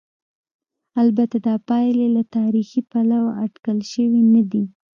البته 1.03 1.37
دا 1.47 1.55
پایلې 1.69 2.07
له 2.15 2.23
تاریخي 2.37 2.81
پلوه 2.91 3.31
اټکل 3.45 3.77
شوې 3.91 4.21
نه 4.33 4.43
دي. 4.51 4.63